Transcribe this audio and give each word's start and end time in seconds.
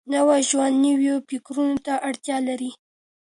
نوی 0.13 0.41
ژوند 0.49 0.75
نويو 0.85 1.15
فکرونو 1.29 1.77
ته 1.85 1.93
اړتيا 2.07 2.37
لري. 2.47 2.71